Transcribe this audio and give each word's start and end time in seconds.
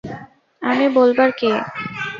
আমি 0.61 0.85
বলবার 0.89 1.29
কে। 1.31 1.51